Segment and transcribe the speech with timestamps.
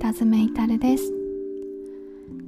[0.00, 1.12] 北爪いたるです。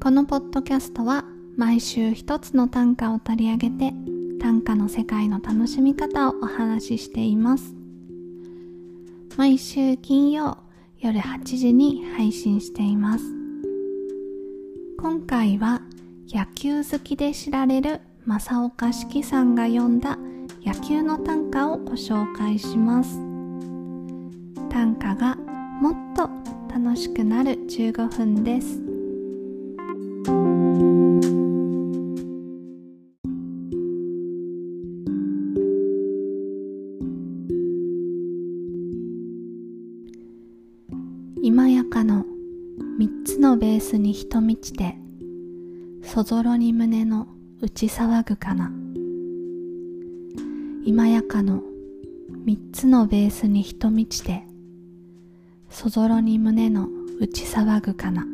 [0.02, 3.92] このポッドキャストは毎週一つの短歌を取り上げて
[4.40, 7.74] 短歌の世界の楽しみ方をお話ししています。
[9.36, 10.56] 毎週金曜
[10.98, 13.24] 夜8時に配信しています。
[14.98, 15.82] 今回は
[16.30, 20.16] 野球好きで知られる正岡子規さんが読んだ
[20.64, 23.18] 野球の短歌をご紹介します。
[24.70, 25.36] 短歌が
[26.92, 28.78] 楽しくなる15分です。
[41.42, 42.26] 今やかの
[42.98, 44.98] 三つのベースに人満ちて
[46.02, 47.26] そぞろに胸の
[47.62, 48.70] 打ち騒ぐかな。
[50.84, 51.62] 今やかの
[52.44, 54.51] 三つのベースに人満ちて
[55.72, 56.86] そぞろに胸の
[57.18, 58.26] 打ち騒ぐかな。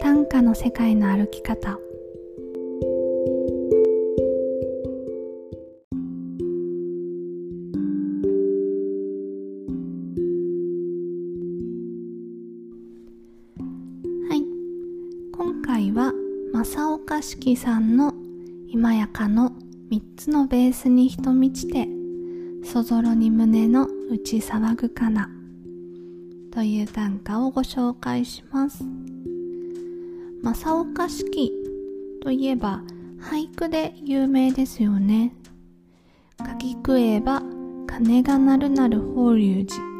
[0.00, 1.70] 短歌の世界の歩き方。
[1.70, 1.78] は
[14.34, 14.44] い。
[15.32, 16.12] 今回は
[16.64, 18.14] 正岡子規さんの
[18.68, 19.50] 今やかの
[19.90, 21.88] 三つのベースに人満ちて
[22.64, 25.28] そぞろに胸の打ち騒ぐかな。
[26.52, 28.84] という短歌をご紹介します。
[30.44, 31.50] 正岡子規
[32.22, 32.84] といえば
[33.20, 35.34] 俳句で有名ですよね。
[36.38, 37.42] 書き食えば
[37.88, 39.91] 鐘が鳴るなる法隆寺。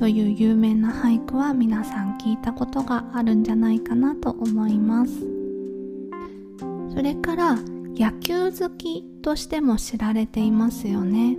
[0.00, 5.12] という有名な俳句は皆さん聞いたことがあるんじゃないかなと思います。
[6.94, 7.56] それから
[7.94, 11.36] 野球好きとしても知られていますよね。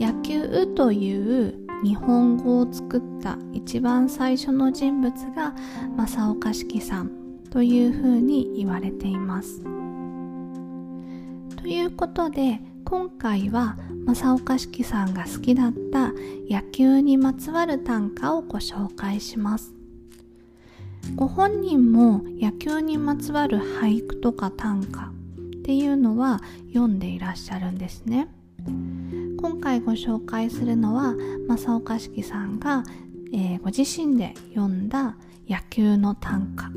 [0.00, 1.54] 野球という
[1.84, 5.54] 日本語を作った一番最初の人物が
[5.98, 7.10] 正岡子規さん
[7.50, 9.62] というふうに言われています。
[11.56, 12.58] ということで
[12.88, 13.76] 今回は
[14.06, 16.12] 正岡子規さんが好きだった
[16.48, 19.74] 野球にまつわる短歌をご紹介します。
[21.16, 25.10] ご本人も野球にまつわる俳句とか短歌っ
[25.64, 28.28] ていうのは読んでいらっしゃるんですね。
[29.36, 31.16] 今回ご紹介するのは
[31.48, 32.84] 正岡子規さんが、
[33.32, 35.16] えー、ご自身で読んだ
[35.48, 36.70] 野球の短歌。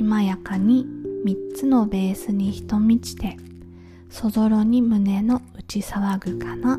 [0.00, 0.84] 今やかに
[1.24, 3.36] 3つのベースに人満ちて
[4.12, 6.78] そぞろに胸の打ち騒ぐかな。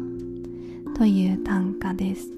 [0.96, 2.30] という短歌です。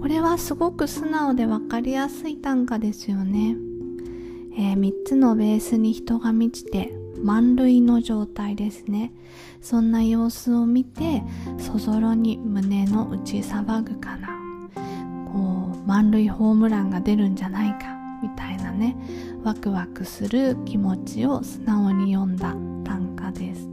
[0.00, 3.56] これはすごく素直でわかりやすい短歌ですよね、
[4.56, 9.12] えー、3つのベースに人が満ちて満塁の状態ですね。
[9.60, 11.22] そんな様子を見て
[11.58, 14.40] そぞろに胸の打ち騒ぐかな。
[15.34, 18.96] こう満塁ホームランが出るんじゃないかみたいなね
[19.44, 22.79] ワクワクする気持ちを素直に読んだ。
[23.30, 23.68] 歌です。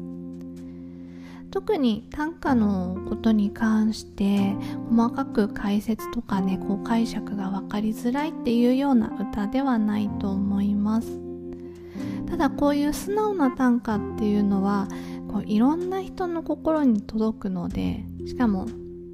[1.49, 4.53] 特に短歌のことに関して
[4.89, 11.19] 細かく解説とかねこう解釈が分かりづらいっていうような歌ではないと思います。
[12.29, 14.87] ただこういう素直な短歌っていうのは
[15.29, 18.67] こういろんな人の心に届くのでしかも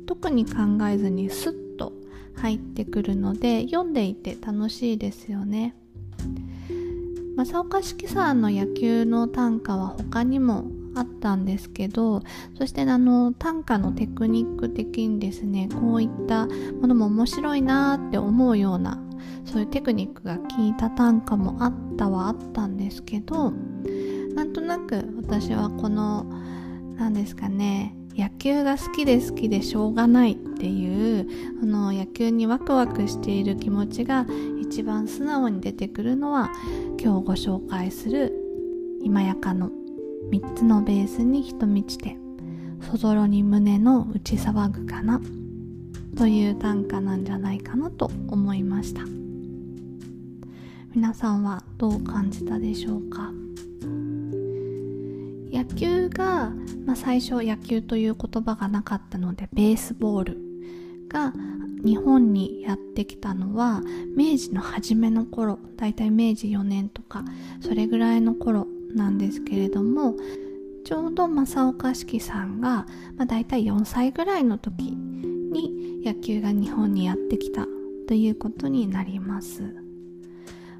[0.07, 1.93] 特に考えずにスッと
[2.35, 5.75] 入ってくるので読んでいて楽しいですよね。
[7.35, 12.21] 正岡子規さんの野球の短歌は他にもあったんですけど
[12.57, 19.01] そしてあの短歌のテクニック的にですねこういったものも面白いなって思うような
[19.45, 23.51] そういうテクニックが効いた短歌もあったはあったんですけど
[24.35, 26.25] なんとなく私はこの
[26.97, 31.27] 何ですかね野球が好きで好きでしょうがないっていう
[31.61, 34.27] あの野球にワクワクしている気持ちが
[34.63, 36.51] 一番素直に出てくるのは
[36.99, 38.33] 今日ご紹介する
[39.03, 39.69] 今やかの
[40.31, 42.17] 3つのベースに人満ちて
[42.89, 45.21] そぞろに胸の打ち騒ぐかな
[46.17, 49.01] という短歌なんじゃないかなと思いました。
[50.95, 53.31] 皆さんはどう感じたでしょうか？
[55.51, 56.51] 野球が、
[56.85, 60.37] まあ、最初野球という言葉がなかったのでベースボール
[61.09, 61.33] が
[61.83, 63.81] 日本にやってきたのは
[64.15, 67.23] 明治の初めの頃だいたい明治4年とか
[67.61, 70.15] それぐらいの頃なんですけれども
[70.85, 72.85] ちょうど正岡子規さんが、
[73.17, 77.65] まあ、だいたい4歳ぐらいの時に野球が日本にやってきた
[78.07, 79.63] ということになります。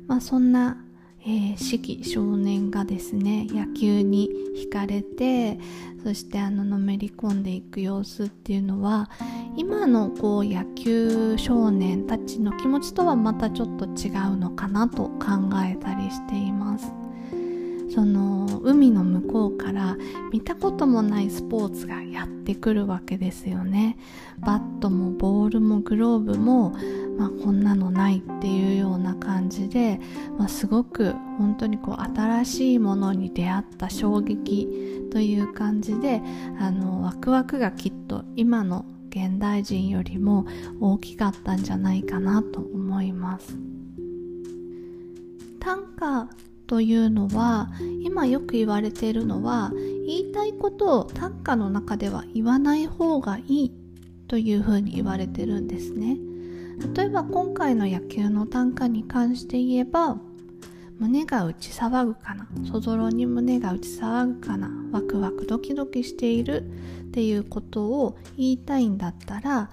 [0.08, 0.83] まあ、そんな
[1.26, 5.58] えー、四季少年がですね野球に惹かれて
[6.04, 9.10] そしてあののめり込んでいく様子っていうのは
[9.56, 16.92] 今のこう野球少年たちの気持ちとはまたちょっと違うのかなと考えたりしています。
[17.94, 19.98] その海の向こうから
[20.32, 23.98] 見たこともないスポーツがやってくるわけですよね
[24.40, 26.72] バットもボールもグローブも、
[27.20, 28.78] まあ、こんなのないっていう
[29.54, 30.00] じで、
[30.38, 34.68] まあ、すごく本当にこう新しいものに出会った衝撃
[35.12, 36.22] という感じで
[36.60, 40.48] あのワクワクがきっと今の現代人よりも
[40.80, 43.56] 大きかったんじゃないかなと思います。
[45.60, 46.28] 短歌
[46.66, 47.70] というのは
[48.02, 49.72] 今よく言われているのは
[50.08, 53.72] 言いたいことを短歌の中では言わない方がいい
[54.28, 56.18] というふうに言われてるんですね。
[56.96, 60.18] 例えば今回の野球の短歌に関して言えば
[61.00, 62.48] 胸が打ち騒ぐかな？
[62.72, 64.70] そぞろに胸が打ち騒ぐかな？
[64.92, 66.64] ワクワクドキドキしている
[67.08, 69.70] っていうことを言いたいんだったら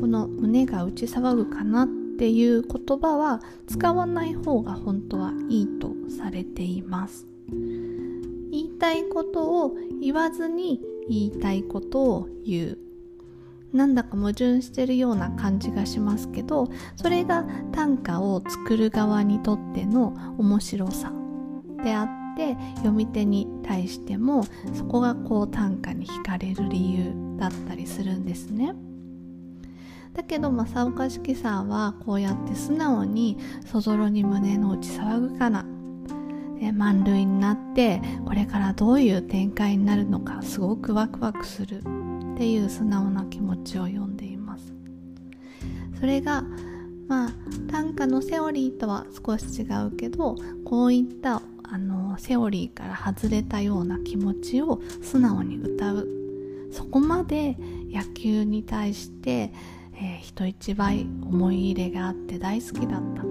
[0.00, 7.26] この胸が打ち騒ぐかなっていう言葉は使わない方が本当はいいとされています。
[8.50, 12.78] 言いたいことを言わずに言いたいことを言う。
[13.72, 21.12] なんだか矛盾してるような感じがしますけどそれが短歌を作る側にとっての面白さ
[21.82, 28.74] であって読み手に対してもそこがこう短歌に惹かれる理由だったりするんですね。
[30.14, 35.64] だけど正岡子規さんはこうやって素直にそぞろに胸の内騒ぐかな
[36.58, 41.84] で満塁になってこれからどういう展開になるのかすごくワクワクする
[42.38, 44.72] っていう素直な気持ちを読んでいます。
[45.98, 46.44] それが
[47.08, 47.32] まあ
[47.68, 56.08] 短歌のセオリーとは少し違うけどこういったあのセオリーから外れたような気持ちを素直に歌う。
[56.70, 57.56] そこまで
[57.90, 59.52] 野球に対して
[60.00, 63.24] えー、人一倍思い入れがあって大好きだったっ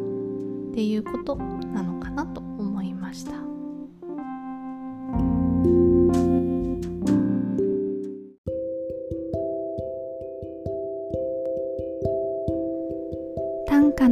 [0.73, 3.46] ていうことなのかなと思いました。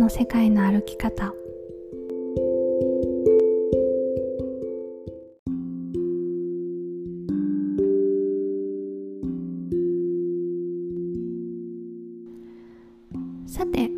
[0.06, 1.34] の世界の歩き方。
[13.48, 13.90] さて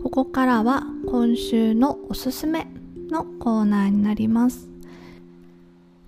[0.00, 2.68] ここからは今週のおすすめ
[3.10, 4.68] のコーナーになります。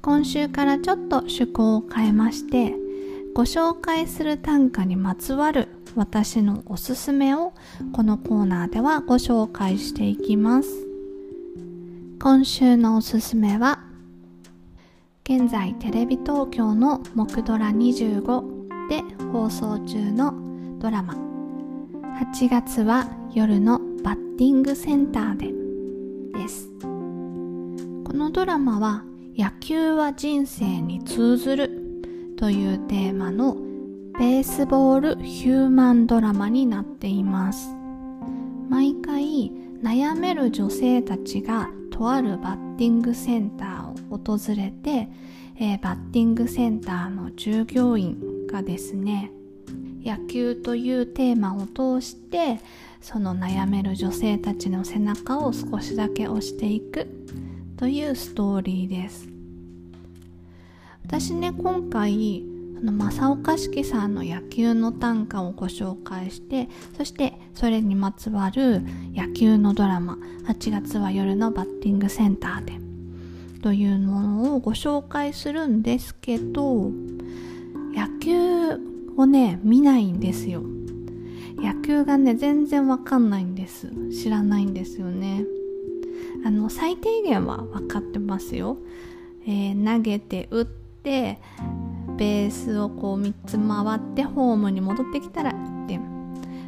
[0.00, 2.75] 今週からちょっと趣向を変えまして
[3.35, 7.52] ご紹介する短歌にまつわる私のおすすめを
[7.92, 10.69] このコーナーではご紹介していきます。
[12.22, 13.81] 今週のおすすめは
[15.25, 19.02] 現在テレビ東京の「木ドラ25」で
[19.32, 20.34] 放送中の
[20.78, 21.14] ドラマ。
[22.20, 25.54] 8月は夜のバッティングセンターで
[26.38, 26.69] です。
[28.04, 29.04] このドラマは
[29.36, 33.56] 野球は人生に通ずるというテーマの
[34.20, 37.75] ベースボールヒューマンドラマになっています。
[38.69, 39.50] 毎回
[39.82, 45.08] 悩める女性たちがとあるバッティングセンターを訪れて、
[45.58, 49.32] えー、バッティングセンターの従業員がですね
[50.05, 52.60] 野球というテーマを通して
[53.00, 57.08] その悩める女性たちの背中を少しだけ押していく
[57.79, 59.31] というストーリーです。
[61.06, 62.49] 私ね今回
[62.82, 68.82] の正岡子規さんの野球の短歌をご紹介してそしてそれにまつわる
[69.15, 72.72] 野球のドラマ8月は夜のバッティングセンターで
[73.63, 76.91] というものをご紹介するんですけど
[77.94, 78.81] 野球
[79.17, 80.63] をね見ないんですよ。
[81.56, 83.91] 野球がね全然わかんないんです。
[84.10, 85.44] 知らないんですよね。
[86.44, 88.79] あの最低限は分かってますよ、
[89.46, 91.39] えー、投げて打って
[92.20, 96.03] ベースをこう3つ回ってホームに戻ってきたら1点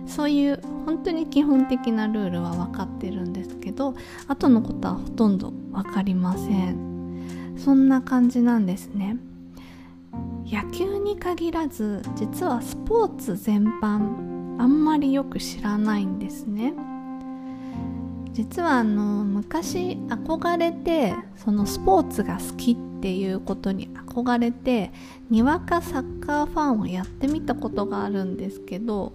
[0.06, 3.94] そういう本当に基本的なルールは分かってるんですけど
[4.28, 7.56] 後のことはほとんど分かりません。
[7.58, 9.18] そんな感じなんですね。
[10.46, 16.72] 野球に限らず実はスポーツ全般あんまりよく知らないんですね。
[18.32, 24.92] 実はあの昔憧れてそのスポーツが好きってていうことに憧れて
[25.28, 29.12] にわかサッカーファンをやってみたことがあるんですけど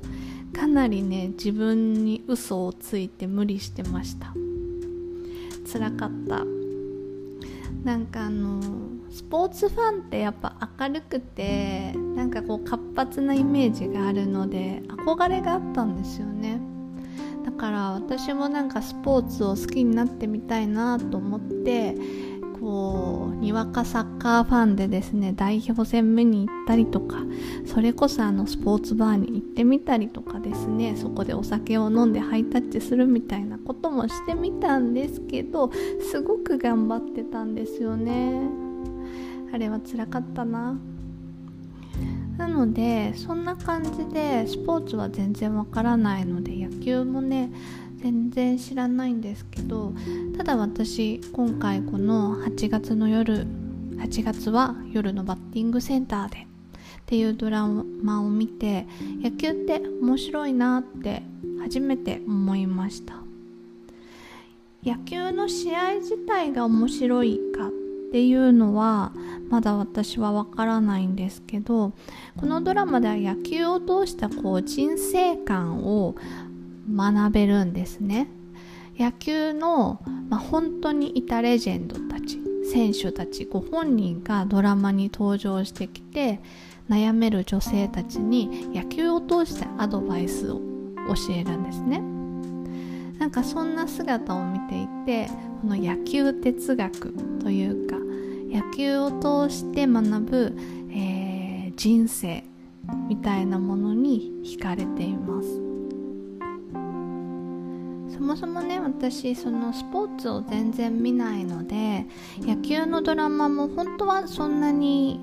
[0.53, 4.33] かなりね自分に嘘をついて無理してました。
[5.71, 6.45] 辛かった。
[7.83, 8.61] なんかあの
[9.09, 16.59] スポーツファンってやっぱ明るくてなんかこう活発なイメージがあるので憧れがあったんですよね。
[17.45, 21.95] だから私もなんかスポーツを好きになってみたいなと思って
[22.59, 27.17] こうにわかサッカーファンでですね代表戦見に行ったりとか
[27.65, 35.71] それこそあのスポーツバーに行ってみたりとかですねそこでお酒を飲んでハイタッチするみたいなこともしてみたんですけど
[36.11, 38.41] すごく頑張ってたんですよね。
[39.53, 40.77] あれは辛かったな。
[42.37, 47.51] なのでそんな感じでスポーツは全然わからないので野球もね
[47.97, 49.93] 全然知らないんですけど
[50.37, 53.47] ただ私今回この8月の夜
[53.97, 56.45] 8月は夜のバッティングセンターでっ
[57.05, 58.85] ていうドラマを見て
[59.21, 61.23] 野球って面白いなって
[61.61, 63.27] 初めて思いました。
[64.87, 67.71] 野球の試合自体が面白いかっ
[68.09, 69.11] ていうのは
[69.49, 71.91] まだ私はわからないんですけど
[72.37, 76.15] このドラマでは野球を通したこう人生観を
[76.89, 78.27] 学べるんですね。
[78.97, 82.39] 野球の、まあ、本当にいたレジェンドたち
[82.71, 86.41] 選手たちご本人がドラマに登場してきて
[86.89, 90.59] 悩める女性たちに野球を通してアドバイスを
[91.07, 92.01] 教えるんですね。
[93.19, 95.27] なんかそんな姿を見ていて
[95.61, 97.97] この野球哲学というか
[98.49, 100.57] 野球を通して学ぶ、
[100.91, 102.43] えー、人生
[103.07, 105.66] みたいなものに惹かれています。
[108.17, 112.05] そもそもね私そのスポーツを全然見ないので
[112.39, 115.19] 野球のドラマも本当はそんなに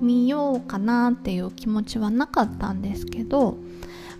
[0.00, 3.58] 見ようかなっていう気持ちはなかったんですけど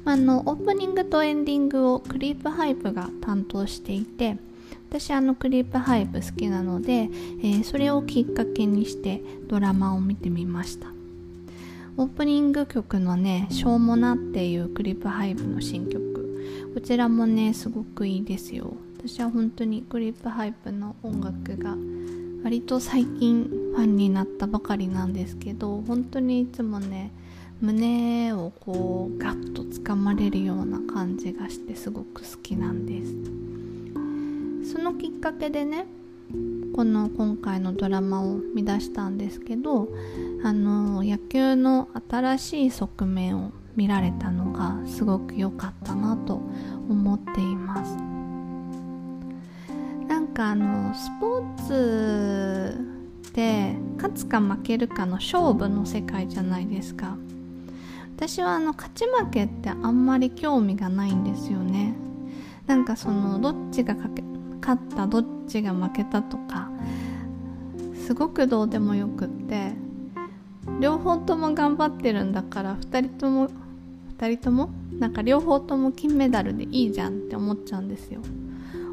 [0.04, 4.37] あのオープニングとエンディングをクリープハイプが担当していて
[4.90, 10.88] 私あのクリープハイプ好きなので、えー、それをきっかけにしてドラマを見てみました。
[11.99, 16.18] オープニング曲のね「しょうもな」っていうクリープハイプの新曲
[16.75, 18.75] こちらもねすごくいいですよ。
[18.99, 21.77] 私は本当にクリップハイプの音楽が
[22.43, 27.13] 割と最近ファンになったばかりなんですけど本当にいつもね
[27.61, 33.05] 胸をこうガッとつかまれるような感じがしてすごく好きなんで
[34.65, 34.73] す。
[34.73, 35.87] そのきっかけでね
[36.75, 39.89] この今回のドラマを見出したんですけど
[40.45, 46.42] あの野球の新しい側面を見られたのがすごく良かったなと
[46.90, 47.94] 思っています。
[50.08, 52.76] なんかあのスポーツ
[53.28, 57.16] って勝つか負けるかの勝負の世界じゃないですか。
[58.16, 61.94] 私はあの勝ち負けってあんまり興味がないんですよね。
[62.66, 64.11] なんかそのどっちが勝
[64.76, 66.68] ったどっちが負けたとか
[67.94, 69.73] すごくどうでもよくって
[70.80, 73.49] 両方とも頑張ってるんだから2人とも
[74.19, 78.21] 2人ともなんか両方とも金メダルでいいじゃんって思っちゃうんですよ。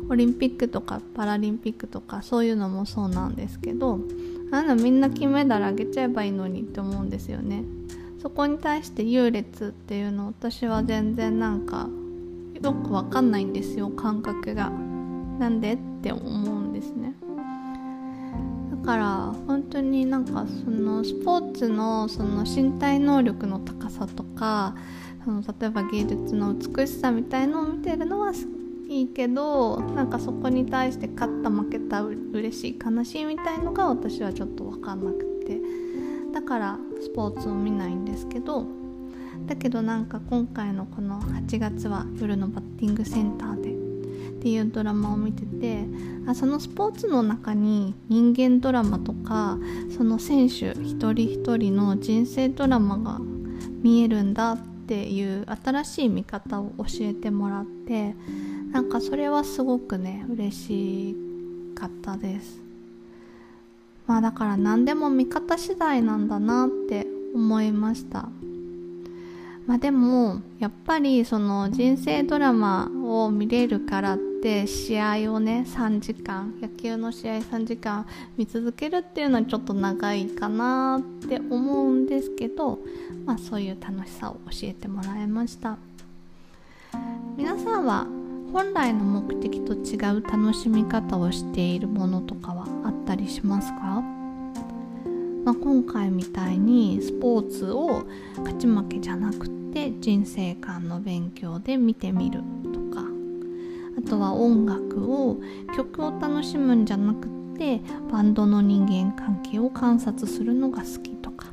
[0.07, 3.99] オリンピックとかパラリンピックとかそういうのもそうなんですけど
[4.51, 7.63] あんなみんな金メダルあげちゃえばいいのにって思うんですよね。
[8.21, 11.89] そこに対して優劣っていうの私は全然なんか
[12.61, 14.71] よくわかんないんですよ感覚が。
[15.39, 16.21] なんでって思
[16.55, 17.13] うんですね。
[18.71, 24.75] だから本当になんかそのスポーツのその身体能力の高さとか
[25.25, 28.31] その例えば芸術の美しさみたいのを見てるのは
[28.87, 35.59] いいけどなんかそこに対して勝った負けた嬉しい悲しいみたいのが私はちょっと分かんなくて。
[36.31, 38.65] だからスポーツを見ないんですけど。
[39.47, 43.71] だけどなんか今回のこの8月は夜のバッティングセンターで。
[43.71, 43.73] っ
[44.41, 45.85] ていうドラマを見てて。
[46.27, 49.57] あそのスポーツの中に人間ドラマとか
[49.95, 53.19] その選手一人一人の人生ドラマが
[53.81, 58.13] 見えるんだってっていう新しい見方を教えてもらって
[58.71, 61.15] なんかそれはすごくね嬉し
[61.73, 62.61] かったです。
[64.05, 68.29] まあだから何でも見方次第なんだなって思いました。
[69.65, 78.05] まあでもやっぱりその人生ドラマを見れるからってで試合をね3時間野球の試合3時間
[78.37, 82.77] 見続けるっていうのはちょっと長いかなって思うんですけど
[83.25, 85.79] まあそういう楽しさを教えてもらいました。
[87.35, 88.05] 皆さんは
[88.53, 94.03] 本来の目的と違う楽しみ方をしているものとかはあったりしますか？
[95.43, 98.05] まあ、今回みたいにスポーツを
[98.37, 102.43] 勝ち負けじゃなくて人生観の勉強で見てみる。
[103.97, 105.37] あとは音楽を
[105.75, 111.47] 曲を楽しむんじゃなくってバンドの人間関係を観察するのが好きとか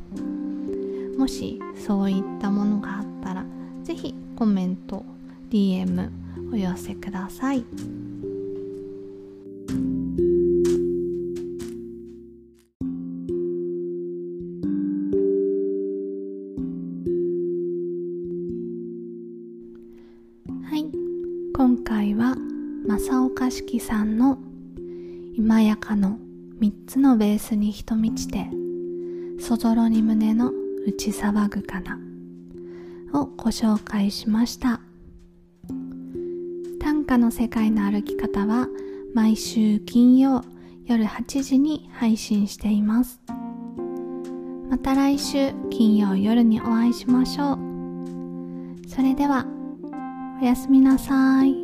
[1.17, 3.45] もしそういったものがあったら
[3.85, 5.05] 是非コメント
[5.51, 6.11] DM
[6.53, 7.59] お寄せください。
[7.59, 8.02] はい
[26.93, 28.51] つのベースに人満ちて
[29.41, 30.53] そぞろに胸の
[30.87, 31.99] 内騒ぐかな
[33.15, 34.83] をご紹介しました。
[36.81, 38.69] 短歌の世界の歩き方は
[39.15, 40.45] 毎週金曜
[40.85, 43.23] 夜8時に配信しています。
[44.69, 47.59] また来週金曜夜にお会いしましょう。
[48.87, 49.47] それでは
[50.43, 51.62] おやすみなさい。